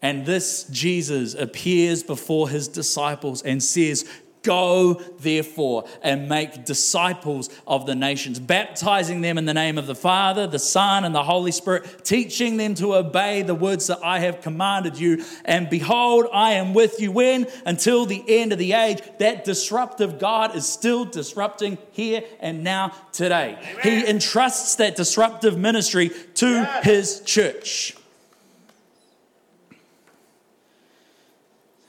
[0.02, 4.10] And this Jesus appears before his disciples and says,
[4.44, 9.96] Go, therefore, and make disciples of the nations, baptizing them in the name of the
[9.96, 14.20] Father, the Son, and the Holy Spirit, teaching them to obey the words that I
[14.20, 15.24] have commanded you.
[15.46, 17.46] And behold, I am with you when?
[17.66, 19.02] Until the end of the age.
[19.20, 23.58] That disruptive God is still disrupting here and now today.
[23.62, 23.80] Amen.
[23.84, 26.84] He entrusts that disruptive ministry to yes.
[26.84, 27.96] his church.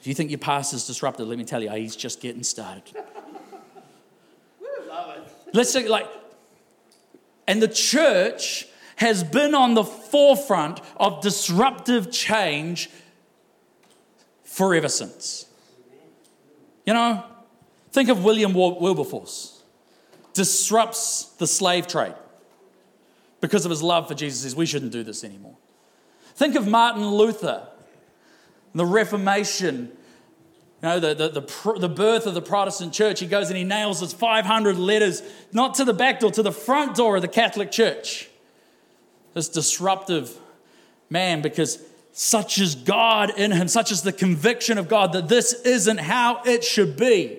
[0.03, 2.43] If you think your past is disrupted, let me tell you, oh, he's just getting
[2.43, 2.83] started.
[5.55, 6.09] Let's say, like,
[7.47, 12.91] and the church has been on the forefront of disruptive change
[14.43, 15.47] forever since.
[16.85, 17.23] You know,
[17.93, 19.63] think of William Wilberforce.
[20.33, 22.17] Disrupts the slave trade
[23.41, 24.41] because of his love for Jesus.
[24.43, 25.59] Says we shouldn't do this anymore.
[26.35, 27.69] Think of Martin Luther
[28.75, 29.93] the Reformation,
[30.83, 33.65] you know, the, the, the, the, birth of the Protestant church, he goes and he
[33.65, 37.29] nails his 500 letters, not to the back door, to the front door of the
[37.29, 38.29] Catholic Church.
[39.35, 40.37] This disruptive
[41.09, 41.83] man, because
[42.13, 46.43] such is God in him, such is the conviction of God that this isn't how
[46.45, 47.39] it should be.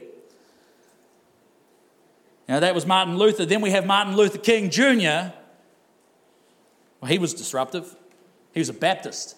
[2.48, 3.46] Now, that was Martin Luther.
[3.46, 5.32] Then we have Martin Luther King Jr.
[7.00, 7.96] Well, he was disruptive,
[8.54, 9.36] he was a Baptist.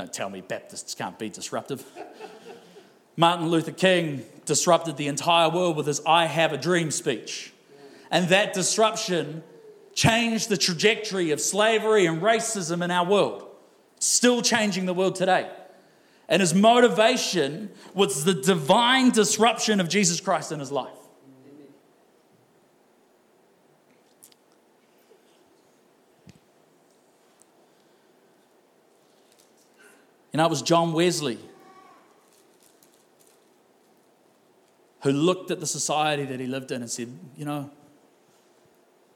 [0.00, 1.84] Don't tell me Baptists can't be disruptive.
[3.18, 7.52] Martin Luther King disrupted the entire world with his I Have a Dream speech.
[8.10, 9.42] And that disruption
[9.92, 13.46] changed the trajectory of slavery and racism in our world.
[13.98, 15.50] Still changing the world today.
[16.30, 20.96] And his motivation was the divine disruption of Jesus Christ in his life.
[30.32, 31.38] You know, it was John Wesley
[35.02, 37.70] who looked at the society that he lived in and said, you know,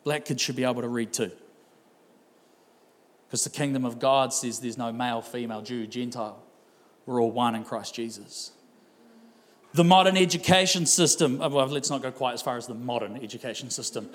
[0.03, 1.31] black kids should be able to read too.
[3.27, 6.43] Because the kingdom of God says there's no male, female, Jew, Gentile.
[7.07, 8.53] We're all one in Christ Jesus.
[9.75, 13.17] The modern education system, uh, well, let's not go quite as far as the modern
[13.23, 14.09] education system.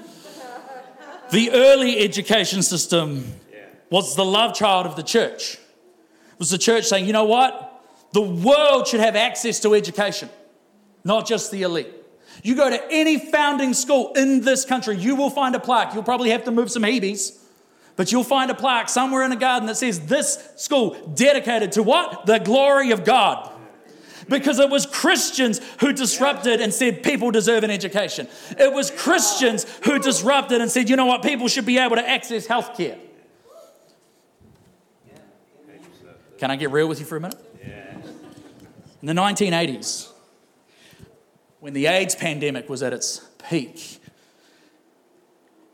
[1.32, 3.34] the early education system
[3.90, 5.58] was the love child of the church
[6.40, 7.66] was the church saying, you know what?
[8.14, 10.30] The world should have access to education,
[11.04, 11.94] not just the elite.
[12.42, 15.94] You go to any founding school in this country, you will find a plaque.
[15.94, 17.38] You'll probably have to move some Hebes,
[17.98, 21.84] but you'll find a plaque somewhere in a garden that says, This school dedicated to
[21.84, 22.26] what?
[22.26, 23.52] The glory of God.
[24.30, 28.28] Because it was Christians who disrupted and said people deserve an education.
[28.58, 32.08] It was Christians who disrupted and said, you know what, people should be able to
[32.08, 32.98] access health care.
[36.40, 37.38] Can I get real with you for a minute?
[39.02, 40.10] In the 1980s,
[41.60, 44.02] when the AIDS pandemic was at its peak,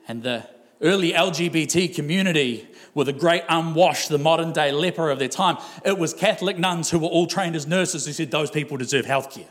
[0.08, 0.48] and the
[0.82, 6.00] early LGBT community were the great unwashed, the modern day leper of their time, it
[6.00, 9.30] was Catholic nuns who were all trained as nurses who said those people deserve health
[9.32, 9.46] care.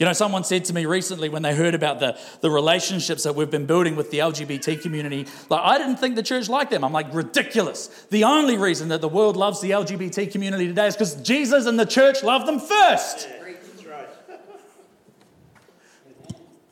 [0.00, 3.34] You know, someone said to me recently when they heard about the, the relationships that
[3.34, 6.84] we've been building with the LGBT community, like, I didn't think the church liked them.
[6.84, 7.88] I'm like, ridiculous.
[8.08, 11.78] The only reason that the world loves the LGBT community today is because Jesus and
[11.78, 13.28] the church love them first.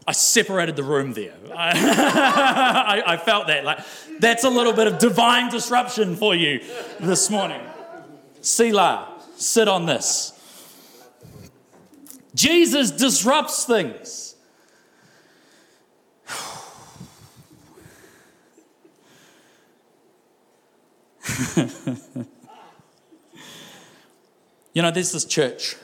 [0.07, 1.35] I separated the room there.
[1.55, 3.63] I, I, felt that.
[3.63, 3.81] Like,
[4.21, 6.63] that's a little bit of divine disruption for you
[6.99, 7.61] this morning.
[8.41, 10.33] Selah, sit on this.
[12.39, 14.37] Jesus disrupts things.
[24.73, 25.75] you know, there's this church.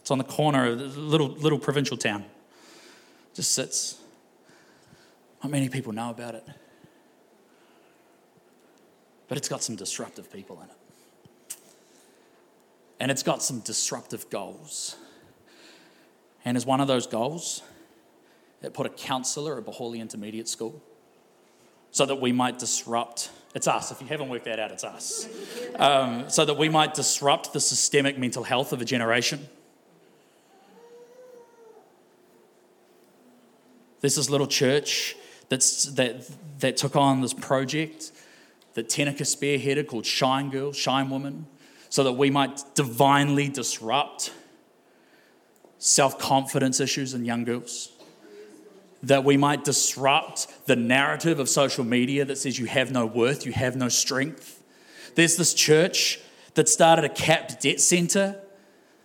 [0.00, 2.24] It's on the corner of a little, little provincial town.
[3.32, 4.00] Just sits.
[5.40, 6.44] Not many people know about it.
[9.28, 10.83] But it's got some disruptive people in it
[13.00, 14.96] and it's got some disruptive goals.
[16.44, 17.62] And as one of those goals,
[18.62, 20.82] it put a counselor at Bohally Intermediate School
[21.90, 23.30] so that we might disrupt.
[23.54, 23.92] It's us.
[23.92, 25.28] If you haven't worked that out, it's us.
[25.76, 29.48] Um, so that we might disrupt the systemic mental health of a generation.
[34.00, 35.16] There's this little church
[35.48, 36.28] that's, that,
[36.58, 38.12] that took on this project
[38.74, 41.46] that Tenica spearheaded called Shine Girl, Shine Woman
[41.94, 44.32] so that we might divinely disrupt
[45.78, 47.92] self confidence issues in young girls.
[49.04, 53.46] That we might disrupt the narrative of social media that says you have no worth,
[53.46, 54.60] you have no strength.
[55.14, 56.18] There's this church
[56.54, 58.40] that started a CAP debt center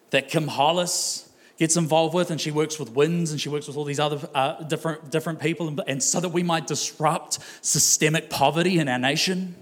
[0.10, 3.78] that Kim Hollis gets involved with, and she works with WINS and she works with
[3.78, 8.80] all these other uh, different, different people, and so that we might disrupt systemic poverty
[8.80, 9.56] in our nation.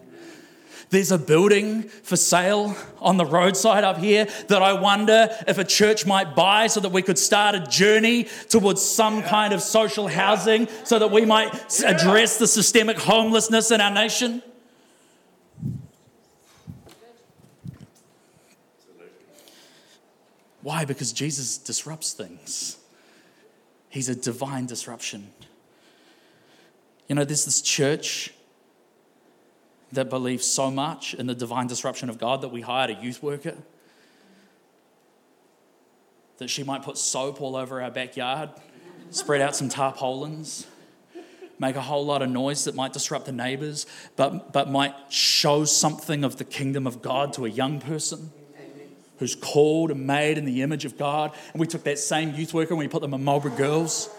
[0.90, 5.66] There's a building for sale on the roadside up here that I wonder if a
[5.66, 10.08] church might buy so that we could start a journey towards some kind of social
[10.08, 14.42] housing so that we might address the systemic homelessness in our nation.
[20.62, 20.86] Why?
[20.86, 22.78] Because Jesus disrupts things.
[23.90, 25.32] He's a divine disruption.
[27.08, 28.34] You know, there's this church
[29.92, 33.24] that believes so much in the divine disruption of God that we hired a youth
[33.24, 33.56] worker
[36.38, 38.50] that she might put soap all over our backyard,
[39.10, 40.68] spread out some tarpaulins,
[41.60, 43.86] make a whole lot of noise that might disrupt the neighbors,
[44.16, 48.32] but, but might show something of the kingdom of God to a young person
[49.18, 51.34] who's called and made in the image of God.
[51.54, 54.10] And we took that same youth worker and we put them in Marlborough Girls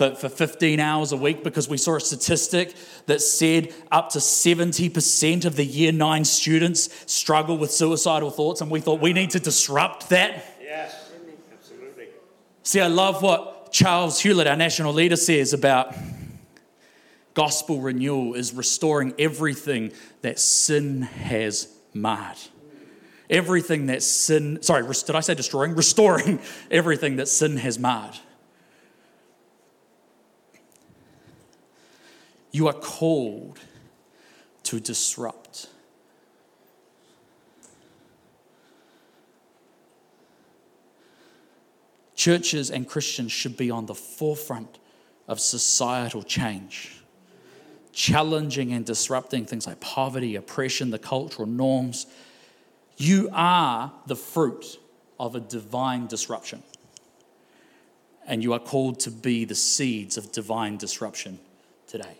[0.00, 2.74] for, for 15 hours a week because we saw a statistic
[3.04, 8.62] that said up to 70% of the year nine students struggle with suicidal thoughts.
[8.62, 10.56] And we thought we need to disrupt that.
[10.58, 11.10] Yes,
[11.52, 12.06] absolutely.
[12.62, 15.94] See, I love what Charles Hewlett, our national leader, says about
[17.34, 19.92] gospel renewal is restoring everything
[20.22, 22.38] that sin has marred.
[23.28, 25.74] Everything that sin, sorry, did I say destroying?
[25.76, 26.40] Restoring
[26.70, 28.18] everything that sin has marred.
[32.52, 33.58] You are called
[34.64, 35.68] to disrupt.
[42.14, 44.78] Churches and Christians should be on the forefront
[45.26, 47.02] of societal change,
[47.92, 52.06] challenging and disrupting things like poverty, oppression, the cultural norms.
[52.96, 54.78] You are the fruit
[55.18, 56.62] of a divine disruption.
[58.26, 61.38] And you are called to be the seeds of divine disruption
[61.86, 62.19] today.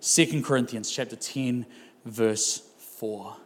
[0.00, 1.66] 2 Corinthians chapter 10
[2.04, 3.36] verse 4.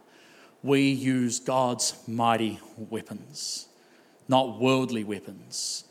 [0.61, 3.67] We use God's mighty weapons,
[4.27, 5.85] not worldly weapons,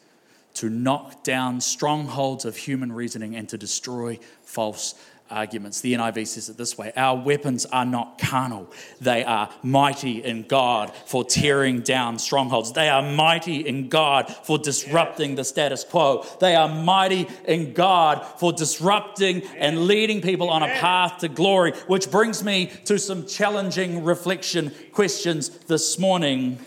[0.55, 4.95] to knock down strongholds of human reasoning and to destroy false
[5.33, 5.81] arguments.
[5.81, 8.71] The NIV says it this way Our weapons are not carnal,
[9.01, 12.73] they are mighty in God for tearing down strongholds.
[12.73, 16.25] They are mighty in God for disrupting the status quo.
[16.41, 21.73] They are mighty in God for disrupting and leading people on a path to glory,
[21.87, 26.59] which brings me to some challenging reflection questions this morning.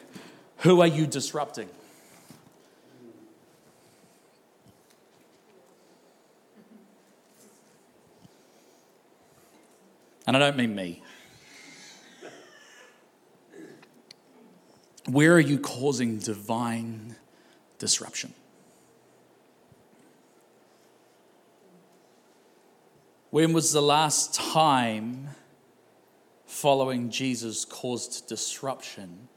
[0.59, 1.69] Who are you disrupting?
[10.27, 11.01] And I don't mean me.
[15.07, 17.15] Where are you causing divine
[17.77, 18.33] disruption?
[23.29, 25.27] When was the last time
[26.45, 29.27] following Jesus caused disruption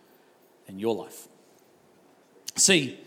[0.69, 1.29] in your life?
[2.55, 2.99] See,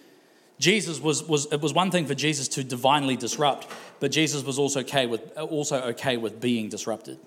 [0.60, 3.68] Jesus was, was it was one thing for Jesus to divinely disrupt,
[4.00, 7.18] but Jesus was also okay with also okay with being disrupted.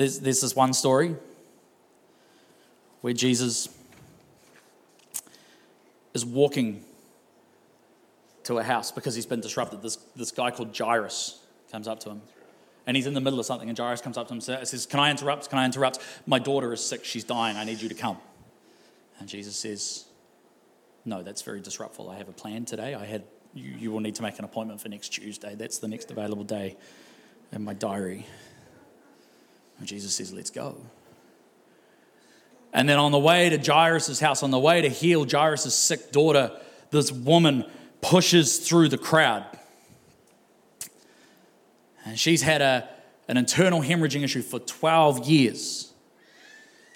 [0.00, 1.14] There's, there's this one story
[3.02, 3.68] where Jesus
[6.14, 6.82] is walking
[8.44, 9.82] to a house because he's been disrupted.
[9.82, 12.22] This, this guy called Jairus comes up to him.
[12.86, 14.86] And he's in the middle of something, and Jairus comes up to him and says,
[14.86, 15.50] Can I interrupt?
[15.50, 15.98] Can I interrupt?
[16.26, 17.04] My daughter is sick.
[17.04, 17.58] She's dying.
[17.58, 18.16] I need you to come.
[19.18, 20.06] And Jesus says,
[21.04, 22.08] No, that's very disruptful.
[22.08, 22.94] I have a plan today.
[22.94, 25.56] I had, you, you will need to make an appointment for next Tuesday.
[25.56, 26.78] That's the next available day
[27.52, 28.24] in my diary.
[29.80, 30.76] And Jesus says, Let's go.
[32.72, 36.12] And then on the way to Jairus' house, on the way to heal Jairus' sick
[36.12, 36.52] daughter,
[36.92, 37.64] this woman
[38.00, 39.44] pushes through the crowd.
[42.04, 42.88] And she's had a,
[43.26, 45.89] an internal hemorrhaging issue for 12 years.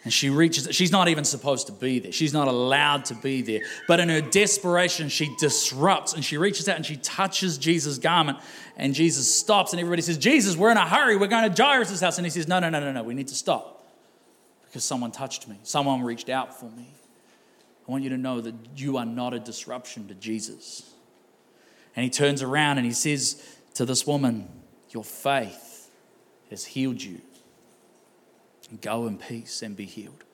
[0.05, 2.13] And she reaches, she's not even supposed to be there.
[2.13, 3.61] She's not allowed to be there.
[3.89, 8.39] But in her desperation, she disrupts and she reaches out and she touches Jesus' garment.
[8.77, 11.17] And Jesus stops and everybody says, Jesus, we're in a hurry.
[11.17, 12.19] We're going to Jairus' house.
[12.19, 13.03] And he says, No, no, no, no, no.
[13.03, 13.83] We need to stop
[14.67, 15.59] because someone touched me.
[15.63, 16.89] Someone reached out for me.
[17.89, 20.91] I want you to know that you are not a disruption to Jesus.
[21.97, 23.43] And he turns around and he says
[23.75, 24.49] to this woman,
[24.91, 25.91] Your faith
[26.51, 27.21] has healed you.
[28.81, 30.25] Go in peace and be healed.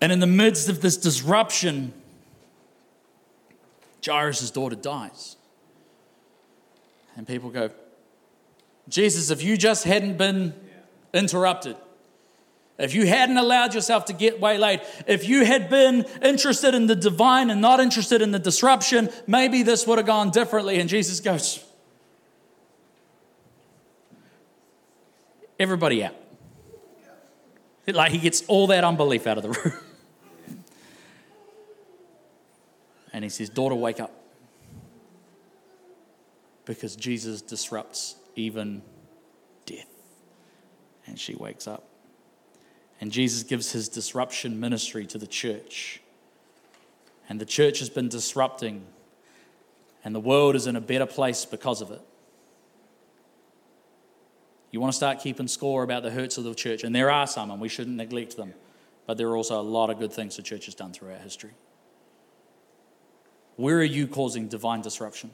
[0.00, 1.92] And in the midst of this disruption,
[4.04, 5.36] Jairus' daughter dies.
[7.16, 7.70] And people go,
[8.88, 10.54] Jesus, if you just hadn't been
[11.14, 11.76] interrupted,
[12.78, 16.96] if you hadn't allowed yourself to get waylaid, if you had been interested in the
[16.96, 20.80] divine and not interested in the disruption, maybe this would have gone differently.
[20.80, 21.64] And Jesus goes,
[25.60, 26.16] Everybody out.
[27.86, 29.74] Like he gets all that unbelief out of the room.
[33.12, 34.12] and he says, Daughter, wake up.
[36.64, 38.82] Because Jesus disrupts even
[39.66, 39.86] death.
[41.06, 41.84] And she wakes up.
[43.00, 46.00] And Jesus gives his disruption ministry to the church.
[47.28, 48.84] And the church has been disrupting,
[50.04, 52.00] and the world is in a better place because of it.
[54.72, 57.26] You want to start keeping score about the hurts of the church, and there are
[57.26, 58.54] some, and we shouldn't neglect them.
[59.06, 61.50] But there are also a lot of good things the church has done throughout history.
[63.56, 65.30] Where are you causing divine disruption?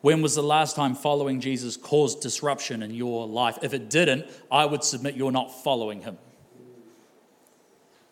[0.00, 3.58] When was the last time following Jesus caused disruption in your life?
[3.62, 6.18] If it didn't, I would submit you're not following him.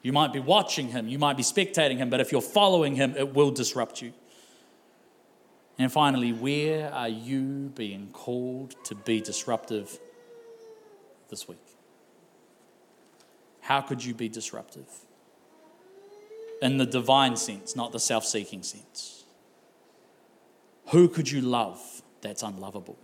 [0.02, 3.14] You might be watching him, you might be spectating him, but if you're following him,
[3.16, 4.12] it will disrupt you.
[5.78, 9.98] And finally, where are you being called to be disruptive
[11.30, 11.58] this week?
[13.60, 14.88] How could you be disruptive?
[16.60, 19.24] In the divine sense, not the self seeking sense.
[20.88, 22.98] Who could you love that's unlovable?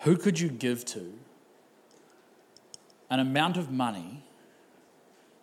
[0.00, 1.12] Who could you give to
[3.10, 4.22] an amount of money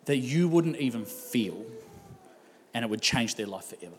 [0.04, 1.64] that you wouldn't even feel
[2.72, 3.96] and it would change their life forever?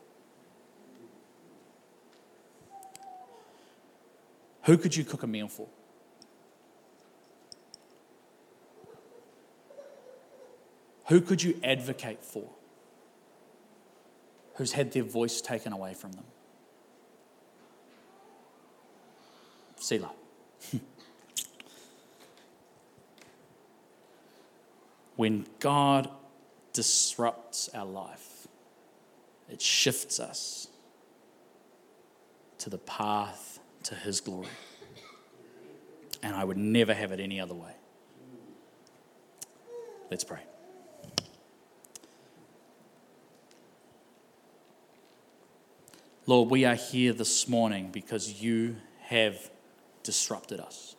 [4.64, 5.68] Who could you cook a meal for?
[11.08, 12.50] Who could you advocate for
[14.56, 16.26] who's had their voice taken away from them?
[19.78, 20.12] Selah.
[25.18, 26.10] when God
[26.72, 28.48] disrupts our life,
[29.50, 30.68] it shifts us
[32.60, 34.48] to the path to His glory.
[36.24, 37.74] And I would never have it any other way.
[40.10, 40.42] Let's pray.
[46.26, 49.50] Lord, we are here this morning because you have
[50.04, 50.97] disrupted us.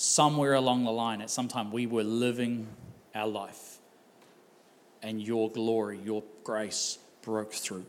[0.00, 2.68] Somewhere along the line, at some time, we were living
[3.16, 3.78] our life,
[5.02, 7.84] and your glory, your grace broke through.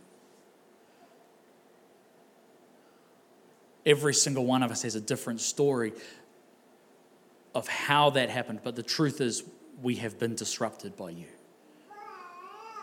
[3.86, 5.93] Every single one of us has a different story
[7.53, 9.43] of how that happened, but the truth is,
[9.80, 11.28] we have been disrupted by you.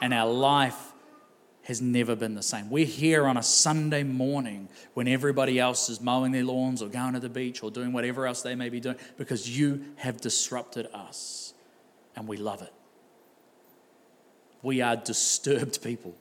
[0.00, 0.92] And our life
[1.66, 2.70] has never been the same.
[2.70, 7.14] We're here on a Sunday morning when everybody else is mowing their lawns or going
[7.14, 10.86] to the beach or doing whatever else they may be doing because you have disrupted
[10.94, 11.54] us
[12.14, 12.72] and we love it.
[14.62, 16.14] We are disturbed people.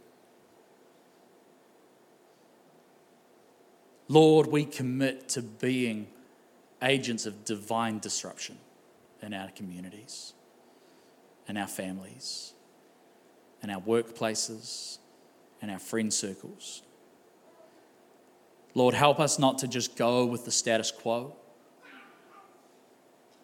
[4.08, 6.08] Lord, we commit to being
[6.82, 8.58] agents of divine disruption
[9.22, 10.34] in our communities,
[11.48, 12.54] in our families,
[13.62, 14.98] in our workplaces,
[15.66, 16.84] in our friend circles.
[18.76, 21.36] Lord, help us not to just go with the status quo,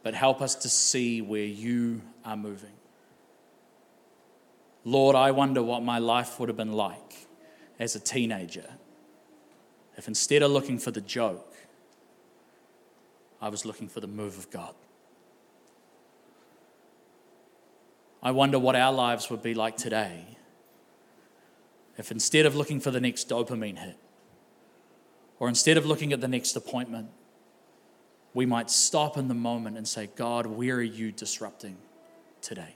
[0.04, 2.74] but help us to see where you are moving.
[4.86, 7.28] Lord, I wonder what my life would have been like
[7.80, 8.70] as a teenager
[9.98, 11.56] if instead of looking for the joke,
[13.42, 14.76] I was looking for the move of God.
[18.22, 20.38] I wonder what our lives would be like today
[22.02, 23.96] if instead of looking for the next dopamine hit,
[25.38, 27.08] or instead of looking at the next appointment,
[28.34, 31.78] we might stop in the moment and say, God, where are you disrupting
[32.42, 32.74] today?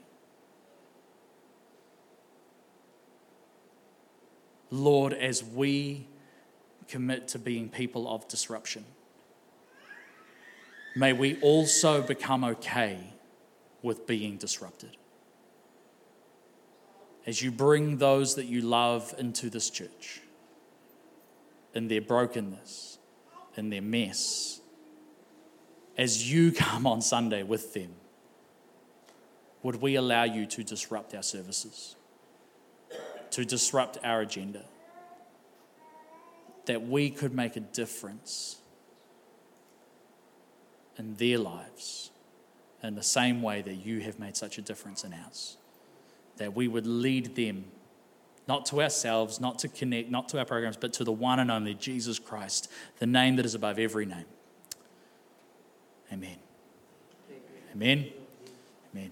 [4.70, 6.06] Lord, as we
[6.86, 8.84] commit to being people of disruption,
[10.94, 13.12] may we also become okay
[13.82, 14.96] with being disrupted.
[17.26, 20.20] As you bring those that you love into this church,
[21.74, 22.98] in their brokenness,
[23.56, 24.60] in their mess,
[25.98, 27.90] as you come on Sunday with them,
[29.62, 31.96] would we allow you to disrupt our services,
[33.30, 34.62] to disrupt our agenda,
[36.66, 38.58] that we could make a difference
[40.96, 42.10] in their lives
[42.82, 45.56] in the same way that you have made such a difference in ours?
[46.36, 47.64] That we would lead them
[48.48, 51.50] not to ourselves, not to connect, not to our programs, but to the one and
[51.50, 54.26] only Jesus Christ, the name that is above every name.
[56.12, 56.36] Amen.
[57.74, 58.10] Amen.
[58.94, 59.10] Amen.